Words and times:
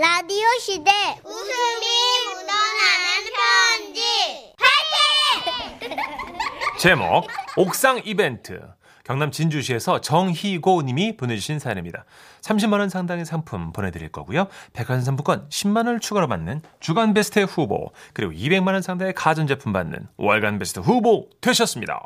라디오 0.00 0.46
시대 0.60 0.90
웃음이 1.22 1.86
묻어나는 2.24 3.28
편지 3.36 4.00
제목 6.80 7.26
옥상 7.58 8.00
이벤트 8.06 8.62
경남 9.04 9.30
진주시에서 9.30 10.00
정희고 10.00 10.80
님이 10.82 11.18
보내주신 11.18 11.58
사연입니다. 11.58 12.06
30만 12.40 12.78
원 12.78 12.88
상당의 12.88 13.26
상품 13.26 13.74
보내드릴 13.74 14.08
거고요. 14.08 14.46
백화점 14.72 15.02
상품권 15.02 15.46
10만 15.50 15.84
원을 15.84 16.00
추가로 16.00 16.28
받는 16.28 16.62
주간 16.80 17.12
베스트 17.12 17.40
후보 17.40 17.92
그리고 18.14 18.32
200만 18.32 18.72
원 18.72 18.80
상당의 18.80 19.12
가전제품 19.12 19.74
받는 19.74 20.08
월간 20.16 20.58
베스트 20.58 20.80
후보 20.80 21.28
되셨습니다. 21.42 22.00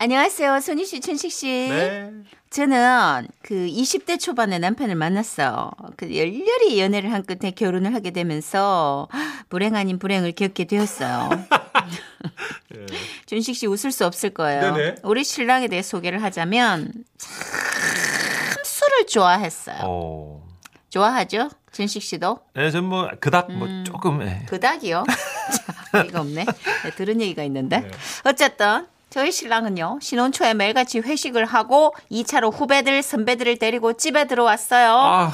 안녕하세요. 0.00 0.60
손희 0.60 0.86
씨, 0.86 1.00
춘식 1.00 1.32
씨. 1.32 1.46
네. 1.68 2.12
저는 2.50 3.26
그 3.42 3.54
20대 3.54 4.18
초반에 4.20 4.58
남편을 4.60 4.94
만났어요. 4.94 5.72
그 5.96 6.06
열렬히 6.16 6.78
연애를 6.80 7.12
한 7.12 7.24
끝에 7.24 7.50
결혼을 7.50 7.92
하게 7.94 8.12
되면서 8.12 9.08
불행 9.48 9.74
아닌 9.74 9.98
불행을 9.98 10.32
겪게 10.32 10.64
되었어요. 10.66 11.30
준식 13.26 13.56
씨 13.56 13.66
웃을 13.66 13.90
수 13.90 14.06
없을 14.06 14.30
거예요. 14.30 14.72
네네. 14.76 14.94
우리 15.02 15.24
신랑에 15.24 15.66
대해 15.66 15.82
소개를 15.82 16.22
하자면 16.22 16.92
참 17.18 18.64
술을 18.64 19.06
좋아했어요. 19.08 19.78
어. 19.82 20.46
좋아하죠? 20.90 21.50
준식 21.72 22.02
씨도? 22.02 22.38
네, 22.54 22.70
전 22.70 22.84
뭐 22.84 23.10
그닥 23.20 23.52
뭐 23.52 23.68
조금 23.84 24.22
예. 24.22 24.46
그닥이요? 24.48 25.04
자, 25.92 26.02
이가 26.04 26.20
없네. 26.20 26.44
네, 26.84 26.90
들은 26.96 27.20
얘기가 27.20 27.42
있는데. 27.42 27.90
어쨌든 28.24 28.86
저희 29.10 29.32
신랑은요. 29.32 29.98
신혼 30.02 30.32
초에 30.32 30.52
매일같이 30.54 31.00
회식을 31.00 31.44
하고 31.46 31.94
2차로 32.12 32.52
후배들, 32.52 33.02
선배들을 33.02 33.58
데리고 33.58 33.94
집에 33.94 34.26
들어왔어요. 34.26 34.92
아. 34.92 35.32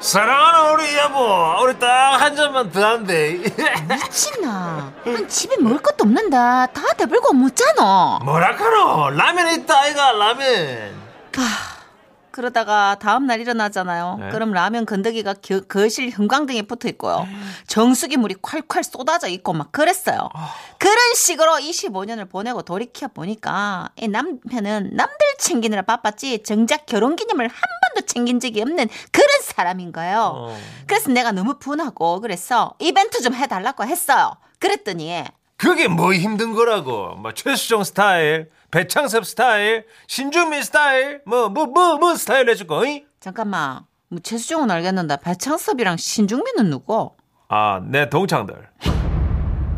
사랑하는 0.00 0.74
우리 0.74 0.96
여보, 0.98 1.62
우리 1.62 1.78
딱 1.78 2.16
한 2.20 2.36
잔만 2.36 2.70
더 2.70 2.84
한대. 2.84 3.38
미친나. 3.88 4.92
난 5.04 5.28
집에 5.28 5.56
먹을 5.58 5.78
것도 5.78 6.04
없는데 6.04 6.36
다 6.36 6.82
대불고 6.98 7.32
묻잖아. 7.32 8.18
뭐라카노? 8.22 9.10
라면 9.10 9.60
있다, 9.60 9.80
아이가 9.80 10.12
라면. 10.12 10.92
그러다가 12.34 12.96
다음 12.98 13.26
날 13.26 13.40
일어나잖아요. 13.40 14.16
네. 14.18 14.28
그럼 14.30 14.50
라면 14.50 14.86
건더기가 14.86 15.34
겨- 15.34 15.60
거실 15.60 16.10
형광등에 16.10 16.62
붙어 16.62 16.88
있고요. 16.88 17.28
정수기 17.68 18.16
물이 18.16 18.34
콸콸 18.42 18.82
쏟아져 18.82 19.28
있고 19.28 19.52
막 19.52 19.70
그랬어요. 19.70 20.28
그런 20.78 20.96
식으로 21.14 21.52
25년을 21.52 22.28
보내고 22.28 22.62
돌이켜 22.62 23.06
보니까 23.06 23.88
이 23.96 24.08
남편은 24.08 24.90
남들 24.94 25.16
챙기느라 25.38 25.82
바빴지 25.82 26.42
정작 26.42 26.86
결혼 26.86 27.14
기념을 27.14 27.46
한 27.46 27.54
번도 27.94 28.06
챙긴 28.06 28.40
적이 28.40 28.62
없는 28.62 28.88
그런 29.12 29.28
사람인 29.42 29.92
거예요. 29.92 30.32
어. 30.34 30.58
그래서 30.88 31.10
내가 31.12 31.30
너무 31.30 31.58
분하고 31.60 32.20
그래서 32.20 32.74
이벤트 32.80 33.22
좀 33.22 33.32
해달라고 33.34 33.84
했어요. 33.84 34.32
그랬더니 34.58 35.22
그게 35.56 35.86
뭐 35.86 36.12
힘든 36.12 36.52
거라고. 36.52 37.14
뭐 37.14 37.32
최수종 37.32 37.84
스타일, 37.84 38.50
배창섭 38.78 39.24
스타일, 39.24 39.86
신주민 40.08 40.60
스타일, 40.64 41.20
뭐 41.26 41.46
뭐 41.48 41.66
뭐 41.66 41.96
뭐 41.96 42.16
스타일 42.16 42.50
해줄 42.50 42.66
거. 42.66 42.84
이? 42.84 43.04
잠깐만 43.20 43.82
뭐 44.08 44.18
최수종은 44.20 44.68
알겠는데 44.68 45.18
배창섭이랑 45.22 45.96
신중민은 45.96 46.70
누구? 46.70 47.12
아, 47.48 47.80
내 47.84 48.10
동창들. 48.10 48.68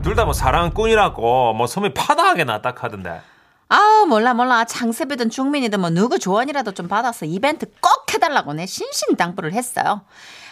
둘 0.02 0.14
다 0.14 0.24
뭐 0.24 0.32
사랑꾼이라고 0.32 1.52
뭐 1.52 1.66
소문이 1.66 1.92
파다하게 1.92 2.44
났다 2.44 2.72
하던데. 2.74 3.20
아 3.68 4.06
몰라 4.08 4.32
몰라 4.32 4.64
창섭이든 4.64 5.28
중민이든 5.28 5.78
뭐 5.78 5.90
누구 5.90 6.18
조언이라도 6.18 6.72
좀 6.72 6.88
받아서 6.88 7.26
이벤트 7.26 7.66
꼭 7.82 8.14
해달라고 8.14 8.54
내 8.54 8.64
신신당부를 8.64 9.52
했어요. 9.52 10.06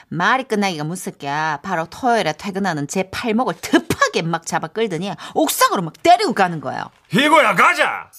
말이 0.09 0.45
끝나기가 0.45 0.85
무섭게 0.85 1.31
바로 1.63 1.87
토요일에 1.89 2.35
퇴근하는 2.35 2.89
제 2.89 3.09
팔목을 3.11 3.55
급 3.63 3.89
하게 4.15 4.23
막 4.23 4.47
잡아 4.47 4.69
끌더니 4.69 5.13
옥상으로 5.35 5.83
막 5.83 6.01
때리고 6.03 6.33
가는 6.33 6.61
거예요. 6.61 6.85
이거야 7.13 7.55
가자. 7.57 8.11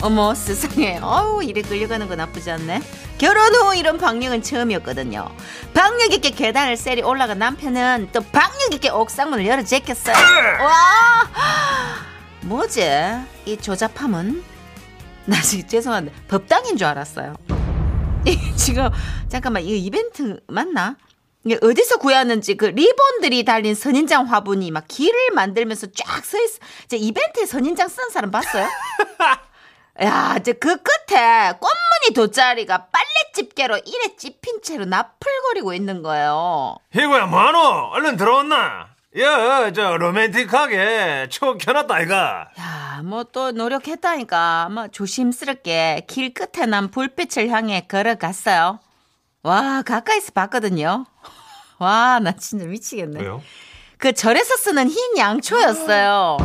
어머 0.00 0.32
세상에 0.32 1.00
어우 1.02 1.42
이래 1.42 1.60
끌려가는 1.62 2.08
거 2.08 2.14
나쁘지 2.14 2.52
않네. 2.52 2.80
결혼 3.18 3.52
후 3.52 3.74
이런 3.74 3.98
박력은 3.98 4.42
처음이었거든요. 4.42 5.28
박력 5.74 6.12
있게 6.12 6.30
계단을 6.30 6.76
세리 6.76 7.02
올라간 7.02 7.40
남편은 7.40 8.10
또 8.12 8.20
박력 8.20 8.72
있게 8.72 8.90
옥상문을 8.90 9.44
열어 9.46 9.64
제꼈어요. 9.64 10.14
와 10.14 11.28
뭐지 12.42 12.88
이 13.46 13.56
조잡함은 13.56 14.44
나 15.24 15.40
지금 15.42 15.66
죄송한데 15.66 16.12
법당인 16.28 16.76
줄 16.76 16.86
알았어요. 16.86 17.34
이 18.24 18.38
지금 18.56 18.88
잠깐만 19.28 19.64
이거 19.64 19.74
이벤트 19.74 20.38
맞나? 20.46 20.96
어디서 21.46 21.96
구했는지 21.98 22.56
그 22.56 22.66
리본들이 22.66 23.44
달린 23.44 23.74
선인장 23.74 24.26
화분이 24.26 24.70
막 24.70 24.84
길을 24.88 25.30
만들면서 25.34 25.88
쫙 25.94 26.24
서 26.24 26.38
있어. 26.42 26.58
이제 26.84 26.96
이벤트에 26.96 27.46
선인장 27.46 27.88
쓴 27.88 28.10
사람 28.10 28.30
봤어요? 28.30 28.66
야, 30.02 30.36
이제 30.38 30.52
그 30.52 30.76
끝에 30.76 31.52
꽃무늬 31.52 32.14
돗자리가 32.14 32.86
빨래 32.86 33.04
집게로 33.34 33.78
이래 33.84 34.16
찝힌 34.16 34.62
채로 34.62 34.84
나풀거리고 34.84 35.74
있는 35.74 36.02
거예요. 36.02 36.76
이거야 36.94 37.26
뭐하노? 37.26 37.90
얼른 37.92 38.16
들어왔나? 38.16 38.88
야, 39.18 39.72
저 39.72 39.96
로맨틱하게 39.96 41.28
추억 41.30 41.58
켜놨다 41.58 41.94
아이가. 41.94 42.48
야, 42.60 43.00
뭐 43.04 43.24
또 43.24 43.50
노력했다니까. 43.52 44.68
뭐 44.70 44.88
조심스럽게 44.88 46.04
길 46.08 46.32
끝에 46.34 46.66
난 46.66 46.90
불빛을 46.90 47.48
향해 47.48 47.86
걸어갔어요. 47.88 48.78
와, 49.42 49.82
가까이서 49.82 50.32
봤거든요. 50.32 51.06
와, 51.78 52.18
나 52.20 52.32
진짜 52.32 52.64
미치겠네. 52.66 53.20
그 53.98 54.12
절에서 54.12 54.56
쓰는 54.56 54.88
흰 54.88 55.16
양초였어요. 55.16 56.36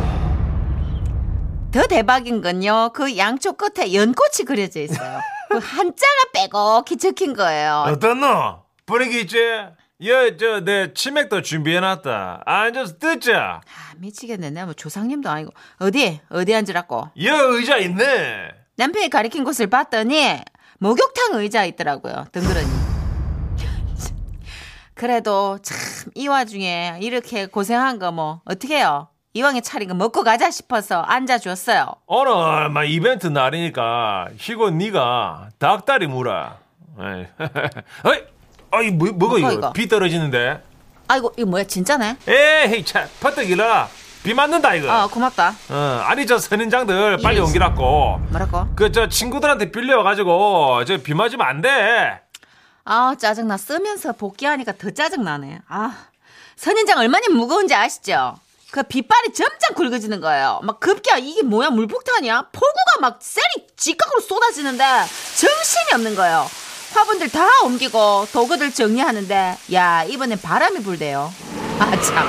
더 1.72 1.86
대박인 1.88 2.40
건요. 2.40 2.90
그 2.94 3.16
양초 3.16 3.54
끝에 3.54 3.92
연꽃이 3.94 4.44
그려져 4.46 4.80
있어요. 4.80 5.20
그 5.50 5.58
한자가 5.58 6.12
빼곡히 6.32 6.96
적힌 6.98 7.34
거예요. 7.34 7.84
어떻노? 7.88 8.62
분위기 8.86 9.22
있지? 9.22 9.38
여, 10.04 10.36
저, 10.36 10.60
내 10.60 10.92
치맥도 10.92 11.42
준비해놨다. 11.42 12.42
앉아서 12.44 12.98
듣자. 12.98 13.60
아, 13.64 13.94
미치겠네. 13.96 14.50
내가 14.50 14.66
뭐 14.66 14.74
조상님도 14.74 15.28
아니고. 15.30 15.52
어디? 15.78 16.20
어디 16.28 16.54
앉으라고? 16.54 17.10
여 17.24 17.36
의자 17.52 17.76
있네. 17.78 18.50
남편이 18.76 19.10
가리킨 19.10 19.44
곳을 19.44 19.68
봤더니 19.68 20.40
목욕탕 20.78 21.34
의자 21.40 21.64
있더라고요. 21.64 22.26
덩그러니. 22.32 22.83
그래도 24.94 25.58
참 25.62 25.76
이 26.14 26.28
와중에 26.28 26.98
이렇게 27.00 27.46
고생한 27.46 27.98
거 27.98 28.10
뭐 28.12 28.40
어떻게 28.44 28.76
해요? 28.76 29.08
이왕에 29.32 29.62
차린 29.62 29.88
거 29.88 29.94
먹고 29.94 30.22
가자 30.22 30.50
싶어서 30.50 31.00
앉아줬어요. 31.02 31.86
오늘 32.06 32.68
막 32.68 32.84
이벤트 32.84 33.26
날이니까 33.26 34.28
희고 34.36 34.70
네가 34.70 35.48
닭다리 35.58 36.06
물어. 36.06 36.50
에이, 37.00 37.26
어이 38.70 38.90
뭐, 38.92 39.08
뭐가 39.12 39.38
이거? 39.38 39.52
이거? 39.52 39.72
비 39.72 39.88
떨어지는데? 39.88 40.60
아이고 41.08 41.32
이거 41.36 41.48
뭐야 41.50 41.64
진짜네? 41.64 42.16
에이, 42.28 42.84
차, 42.84 43.06
퍼뜩 43.20 43.48
일어나. 43.50 43.88
비 44.22 44.32
맞는다 44.34 44.74
이거. 44.74 44.90
어 45.04 45.08
고맙다. 45.08 45.52
어, 45.70 46.02
아니 46.06 46.26
저 46.26 46.38
선인장들 46.38 47.18
빨리 47.22 47.36
이리 47.36 47.44
옮기라고. 47.44 48.18
뭐라고? 48.30 48.66
그 48.76 48.92
저 48.92 49.08
친구들한테 49.08 49.72
빌려 49.72 50.02
가지고 50.02 50.84
저 50.84 50.98
비 50.98 51.12
맞으면 51.14 51.46
안 51.46 51.60
돼. 51.60 52.20
아 52.84 53.14
짜증나 53.18 53.56
쓰면서 53.56 54.12
복귀하니까 54.12 54.72
더 54.76 54.90
짜증나네. 54.90 55.60
아 55.68 56.06
선인장 56.56 56.98
얼마나 56.98 57.28
무거운지 57.28 57.74
아시죠? 57.74 58.36
그 58.70 58.82
빗발이 58.82 59.32
점점 59.32 59.74
굵어지는 59.74 60.20
거예요. 60.20 60.60
막 60.64 60.80
급기야 60.80 61.16
이게 61.18 61.42
뭐야 61.42 61.70
물폭탄이야? 61.70 62.48
폭우가 62.52 63.00
막 63.00 63.18
셀이 63.22 63.68
직각으로 63.76 64.20
쏟아지는데 64.20 64.84
정신이 65.36 65.94
없는 65.94 66.14
거예요. 66.14 66.46
화분들 66.92 67.30
다 67.30 67.46
옮기고 67.64 68.28
도구들 68.32 68.72
정리하는데 68.72 69.58
야 69.72 70.04
이번엔 70.04 70.40
바람이 70.40 70.82
불대요. 70.82 71.32
아 71.78 72.00
참. 72.00 72.28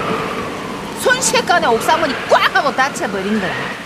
순식간에 1.02 1.68
옥상문이 1.68 2.14
꽉 2.30 2.56
하고 2.56 2.76
닫혀버린 2.76 3.40
거야. 3.40 3.85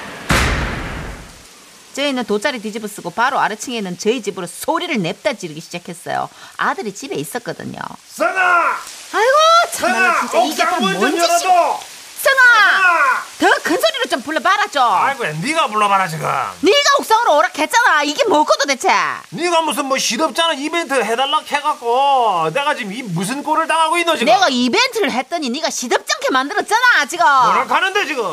저희는 2.00 2.24
돗자리 2.26 2.62
뒤집어 2.62 2.88
쓰고 2.88 3.10
바로 3.10 3.40
아래층에 3.40 3.78
있는 3.78 3.98
저희 3.98 4.22
집으로 4.22 4.48
소리를 4.48 4.96
냅다 5.02 5.34
지르기 5.34 5.60
시작했어요. 5.60 6.30
아들이 6.56 6.94
집에 6.96 7.16
있었거든요. 7.16 7.78
선아, 8.08 8.78
아이고 9.14 9.38
참나 9.74 10.20
진짜 10.22 10.44
이게 10.46 10.64
다뭔 10.64 10.98
짓이야. 11.12 11.80
성아 12.20 13.24
더 13.40 13.48
큰 13.64 13.80
소리로 13.80 14.06
좀 14.10 14.22
불러봐라 14.22 14.68
좀. 14.68 14.82
아이고, 14.84 15.26
네가 15.42 15.68
불러봐라 15.68 16.08
지금. 16.08 16.26
네가 16.62 16.90
옥상으로 17.00 17.38
오락했잖아. 17.38 18.04
이게 18.04 18.24
뭐고 18.26 18.54
도대체? 18.60 18.90
네가 19.30 19.62
무슨 19.62 19.86
뭐 19.86 19.98
시덥잖아 19.98 20.54
이벤트 20.54 20.94
해달라 20.94 21.40
해갖고 21.46 22.50
내가 22.54 22.76
지금 22.76 22.92
이 22.94 23.04
무슨 23.04 23.42
꼴을 23.44 23.68
당하고 23.68 23.98
있노 23.98 24.16
지금? 24.18 24.26
내가 24.34 24.48
이벤트를 24.50 25.12
했더니 25.12 25.50
네가 25.50 25.70
시덥잖게 25.70 26.30
만들었잖아 26.32 27.06
지금. 27.10 27.26
뭐라 27.26 27.66
하는데 27.68 28.06
지금? 28.06 28.24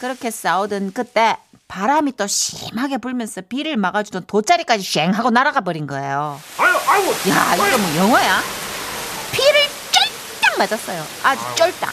그렇게 0.00 0.30
싸우던 0.30 0.92
그때 0.92 1.36
바람이 1.76 2.12
또 2.16 2.26
심하게 2.26 2.96
불면서 2.96 3.42
비를 3.42 3.76
막아주던 3.76 4.24
돗자리까지 4.26 4.82
쉥 4.82 5.12
하고 5.12 5.28
날아가 5.28 5.60
버린 5.60 5.86
거예요. 5.86 6.40
아유, 6.56 6.74
아이고. 6.88 7.12
야 7.28 7.54
이거 7.54 7.76
뭐 7.76 7.96
영어야? 7.98 8.42
맞았어요. 10.56 11.06
아주 11.22 11.42
쫄딱. 11.54 11.92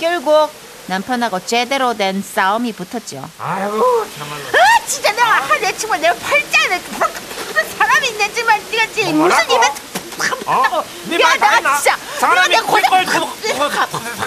결국 0.00 0.50
남편하고 0.86 1.44
제대로 1.44 1.92
된 1.92 2.22
싸움이 2.22 2.72
붙었죠. 2.72 3.28
아이고 3.38 4.06
참말로. 4.16 4.44
아 4.48 4.86
진짜 4.86 5.12
내가 5.12 5.42
한내 5.42 5.76
친구 5.76 5.94
내가 5.98 6.14
팔자에 6.14 6.80
사람이 7.76 8.08
있네 8.08 8.32
정말 8.32 8.64
뛰었지 8.70 9.12
무슨? 9.12 9.44
이벤트 9.44 9.82
어? 10.46 10.82
네 11.04 11.20
야, 11.20 11.36
말 11.38 11.62
나. 11.62 11.76
사람이 11.76 12.56
그걸 12.56 12.82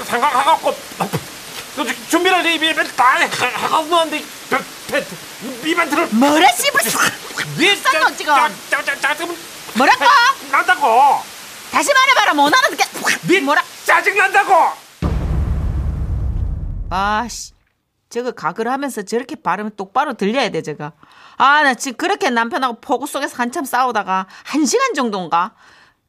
생각하고 0.06 0.76
준비를 2.08 2.46
이 2.46 2.56
이벤트 2.58 2.94
다 2.94 3.16
하고 3.68 3.96
하는데 3.96 4.24
뭐라 6.12 6.48
네 7.58 7.76
쌍놈 7.76 8.16
지금. 8.18 8.34
뭐라고? 9.78 10.06
난다고. 10.52 11.22
다시 11.72 11.94
말해봐라 11.94 12.34
못 12.34 12.54
알아듣게 12.54 12.84
네 13.28 13.40
뭐라? 13.40 13.64
짜증 13.86 14.16
난다고. 14.18 14.54
아씨 16.90 17.54
저거 18.10 18.32
가글 18.32 18.68
하면서 18.68 19.02
저렇게 19.04 19.36
발음이 19.36 19.72
똑바로 19.78 20.14
들려야 20.14 20.50
돼 20.50 20.62
저거. 20.62 20.92
아나 21.38 21.74
지금 21.76 21.98
그렇게 21.98 22.30
남편하고 22.30 22.82
폭우 22.82 23.08
속에서 23.08 23.38
한참 23.38 23.64
싸우다가 23.64 24.28
한 24.44 24.66
시간 24.66 24.94
정도인가? 24.94 25.54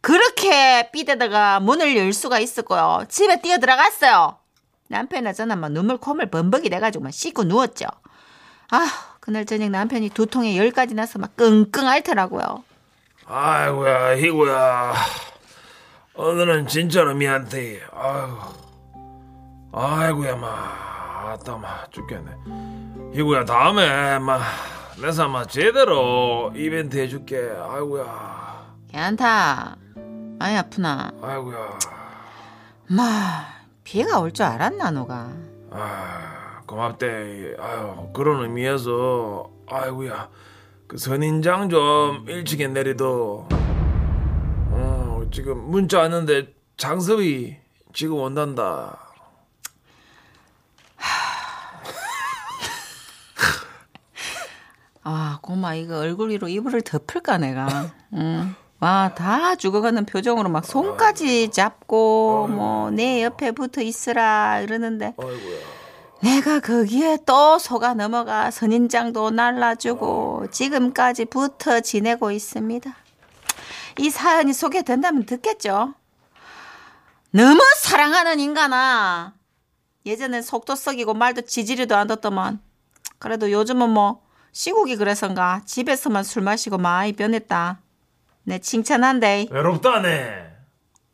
그렇게 0.01 0.91
삐대다가 0.91 1.61
문을 1.61 1.97
열 1.97 2.13
수가 2.13 2.41
있었고요. 2.41 3.05
집에 3.09 3.41
뛰어 3.41 3.59
들어갔어요. 3.59 4.37
남편이나 4.89 5.33
저는 5.33 5.61
막 5.61 5.71
눈물 5.71 5.97
콧물 5.99 6.27
범벅이 6.29 6.69
돼가지고 6.71 7.05
막 7.05 7.13
씻고 7.13 7.45
누웠죠. 7.45 7.87
아 8.71 9.12
그날 9.23 9.47
저녁 9.47 9.71
남편이 9.71 10.09
두통에 10.11 10.57
열까지 10.59 10.95
나서 10.97 11.21
막 11.21 11.37
끙끙 11.37 11.87
앓더라고요. 11.87 12.65
아이고야 13.25 14.17
희구야. 14.17 14.95
오늘은 16.17 16.67
진짜로 16.67 17.15
미안해. 17.15 17.81
아이고 17.93 18.37
아이고야 19.73 20.35
마. 20.35 20.49
아따 21.35 21.57
마. 21.57 21.87
죽겠네. 21.93 22.33
희구야 23.15 23.45
다음에 23.45 24.19
마. 24.19 24.41
내가 25.01 25.29
마 25.29 25.47
제대로 25.47 26.53
이벤트 26.57 26.99
해줄게. 26.99 27.37
아이고야. 27.57 28.75
괜찮다. 28.91 29.77
많이 30.41 30.57
아프나? 30.59 31.13
아이고야. 31.23 31.79
마 32.89 33.47
비가 33.85 34.19
올 34.19 34.33
줄 34.33 34.45
알았나 34.47 34.91
너가? 34.91 35.31
아 35.71 36.32
고맙대. 36.73 37.55
아유 37.61 38.09
그런 38.15 38.43
의미에서 38.45 39.51
아이고야. 39.69 40.31
그 40.89 40.97
선인장 40.97 41.69
좀 41.69 42.25
일찍이 42.27 42.67
내리도. 42.67 43.47
어 44.71 45.21
지금 45.31 45.59
문자 45.71 45.99
왔는데 45.99 46.55
장섭이 46.79 47.57
지금 47.93 48.17
온단다. 48.17 48.99
아, 55.05 55.39
고마. 55.43 55.75
이거 55.75 55.99
얼굴 55.99 56.31
위로 56.31 56.49
이불을 56.49 56.83
덮을까 56.83 57.37
내가. 57.39 57.91
응. 58.15 58.55
와, 58.79 59.13
다 59.15 59.57
죽어가는 59.57 60.07
표정으로 60.07 60.49
막 60.49 60.65
손까지 60.65 61.51
잡고 61.51 62.49
뭐 62.49 62.91
내 62.91 63.23
옆에 63.25 63.51
붙어 63.53 63.81
있으라 63.83 64.61
이러는데. 64.61 65.15
아이고야 65.19 65.82
내가 66.23 66.61
거기에 66.61 67.19
또 67.27 67.59
속아 67.59 67.95
넘어가 67.95 68.53
선인장도 68.53 69.31
날라주고 69.31 70.47
지금까지 70.53 71.25
붙어 71.25 71.81
지내고 71.81 72.31
있습니다. 72.31 72.95
이 73.99 74.09
사연이 74.09 74.53
소개된다면 74.53 75.27
듣겠죠. 75.27 75.95
너무 77.33 77.61
사랑하는 77.77 78.39
인간아. 78.39 79.35
예전엔 80.07 80.43
속도 80.43 80.77
썩이고 80.77 81.13
말도 81.15 81.43
지지리도 81.43 81.97
안 81.97 82.07
듣더만. 82.07 82.61
그래도 83.19 83.51
요즘은 83.51 83.91
뭐 83.91 84.23
시국이 84.53 84.97
그래서인가 84.97 85.63
집에서만 85.67 86.23
술 86.23 86.43
마시고 86.43 86.79
많이 86.79 87.13
변했다. 87.15 87.81
내 88.45 88.59
칭찬한대. 88.61 89.49
외롭다네 89.51 90.53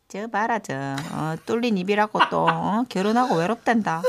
저 0.08 0.26
봐라 0.26 0.58
저 0.58 0.74
어, 1.12 1.34
뚫린 1.46 1.78
입이라고 1.78 2.20
또 2.30 2.46
어, 2.46 2.84
결혼하고 2.90 3.36
외롭단다. 3.36 4.02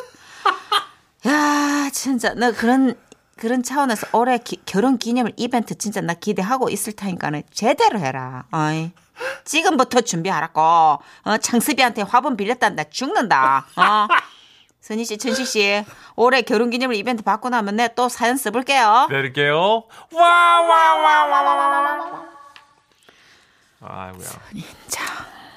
야 1.28 1.90
진짜 1.92 2.34
나 2.34 2.52
그런 2.52 2.96
그런 3.38 3.64
차원에서 3.64 4.08
올해 4.14 4.38
기- 4.38 4.62
결혼 4.66 4.98
기념일 4.98 5.34
이벤트 5.38 5.78
진짜 5.78 6.02
나 6.02 6.14
기대하고 6.14 6.70
있을 6.70 6.94
테니까는 6.94 7.44
제대로 7.54 8.00
해라. 8.00 8.46
어이. 8.52 8.92
지금부터 9.44 10.02
준비하라고. 10.02 10.62
어, 10.62 11.38
창습이한테 11.42 12.04
화분 12.04 12.38
빌렸단다 12.38 12.86
죽는다. 12.86 13.66
어. 13.76 14.08
선희 14.82 15.04
씨, 15.06 15.18
천식 15.18 15.46
씨, 15.46 15.86
올해 16.16 16.42
결혼 16.42 16.70
기념일 16.70 16.98
이벤트 16.98 17.22
받고 17.22 17.50
나면 17.50 17.76
내 17.76 17.90
또 17.96 18.08
사연 18.10 18.38
써볼게요. 18.38 19.08
내릴게요 19.10 19.84
와 20.14 20.22
와 20.22 20.96
와 20.96 21.26
와 21.26 21.26
와 21.28 21.42
와 21.44 22.26
와 23.82 24.08
아이고야 24.08 24.28
자, 24.88 25.04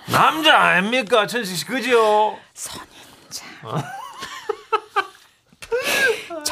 남자 0.07 0.57
아닙니까 0.59 1.27
천식 1.27 1.57
씨 1.57 1.65
그지요 1.67 2.37
선인장. 2.55 3.83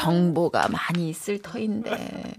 정보가 0.01 0.67
많이 0.69 1.09
있을 1.09 1.39
터인데. 1.41 2.33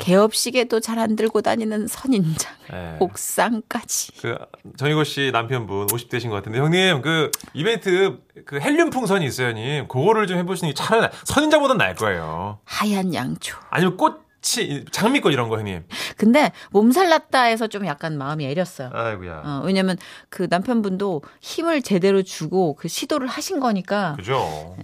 개업식에도 0.00 0.80
잘 0.80 0.96
안 0.96 1.14
들고 1.14 1.42
다니는 1.42 1.88
선인장 1.88 2.52
네. 2.70 2.96
옥상까지. 3.00 4.12
그 4.22 4.38
정희고 4.78 5.04
씨 5.04 5.30
남편분 5.30 5.88
50대신 5.88 6.30
것 6.30 6.36
같은데 6.36 6.58
형님 6.58 7.02
그 7.02 7.30
이벤트 7.52 8.18
그 8.46 8.58
헬륨 8.58 8.88
풍선이 8.90 9.26
있어요 9.26 9.48
형님. 9.48 9.88
그거를 9.88 10.26
좀 10.26 10.38
해보시는 10.38 10.70
게 10.70 10.74
차라리 10.74 11.08
선인장보단 11.24 11.76
나을 11.76 11.94
거예요. 11.94 12.60
하얀 12.64 13.12
양초. 13.12 13.58
아니면 13.68 13.98
꽃이 13.98 14.86
장미꽃 14.90 15.32
이런 15.34 15.50
거 15.50 15.58
형님. 15.58 15.84
근데 16.16 16.50
몸살 16.70 17.10
났다 17.10 17.42
해서 17.42 17.66
좀 17.66 17.84
약간 17.86 18.16
마음이 18.16 18.46
애렸어요. 18.46 18.90
아이고야. 18.94 19.42
어, 19.44 19.62
왜냐면 19.66 19.98
그 20.30 20.46
남편분도 20.48 21.22
힘을 21.42 21.82
제대로 21.82 22.22
주고 22.22 22.74
그 22.74 22.88
시도를 22.88 23.26
하신 23.28 23.60
거니까. 23.60 24.14
그죠 24.16 24.74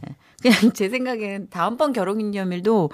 그냥 0.43 0.73
제 0.73 0.89
생각엔 0.89 1.49
다음번 1.50 1.93
결혼기념일도 1.93 2.91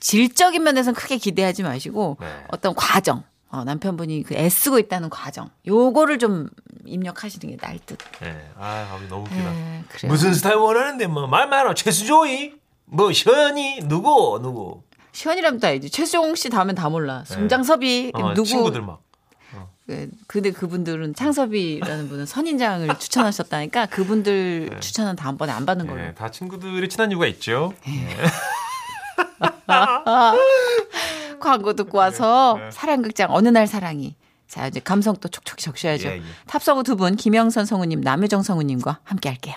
질적인 0.00 0.62
면에서는 0.62 0.94
크게 0.94 1.18
기대하지 1.18 1.62
마시고 1.62 2.16
네. 2.20 2.26
어떤 2.48 2.74
과정 2.74 3.22
어, 3.50 3.64
남편분이 3.64 4.22
그 4.22 4.34
애쓰고 4.34 4.78
있다는 4.78 5.10
과정 5.10 5.50
요거를 5.66 6.18
좀 6.18 6.48
입력하시는 6.86 7.50
게 7.50 7.56
나을 7.58 7.78
듯. 7.84 7.98
네. 8.20 8.50
아 8.58 8.98
너무 9.08 9.24
웃기다 9.24 9.50
네. 9.52 9.84
무슨 10.08 10.32
스타일 10.32 10.56
원하는데 10.56 11.06
뭐말 11.06 11.48
많아 11.48 11.74
최수조이 11.74 12.54
뭐 12.86 13.12
현이 13.12 13.80
누구 13.88 14.38
누구 14.42 14.82
시원이라면 15.12 15.60
다 15.60 15.68
알지. 15.68 15.90
최수용 15.90 16.34
씨 16.34 16.48
다음엔 16.48 16.74
다 16.74 16.88
몰라. 16.88 17.24
송장섭이 17.26 18.12
어, 18.14 18.34
누구 18.34 18.48
친구들 18.48 18.80
막 18.80 19.02
그, 19.11 19.11
근데 20.26 20.52
그분들은 20.52 21.14
창섭이라는 21.14 22.08
분은 22.08 22.26
선인장을 22.26 22.88
추천하셨다니까 22.98 23.86
그분들 23.86 24.78
추천은 24.80 25.16
다음번에 25.16 25.52
안 25.52 25.66
받는 25.66 25.86
걸로. 25.86 26.00
네, 26.00 26.14
다 26.14 26.30
친구들이 26.30 26.88
친한 26.88 27.10
이유가 27.10 27.26
있죠 27.26 27.74
광고 31.40 31.72
듣고 31.74 31.98
와서 31.98 32.56
네. 32.58 32.70
사랑극장 32.70 33.28
어느 33.32 33.48
날 33.48 33.66
사랑이. 33.66 34.14
자 34.46 34.66
이제 34.66 34.80
감성 34.80 35.16
또 35.16 35.28
촉촉히 35.28 35.62
적셔야죠. 35.64 36.08
예, 36.08 36.12
예. 36.18 36.22
탑성우 36.46 36.82
두 36.84 36.94
분 36.96 37.16
김영선 37.16 37.64
성우님, 37.64 38.02
남효정 38.02 38.42
성우님과 38.42 39.00
함께 39.02 39.28
할게요. 39.30 39.54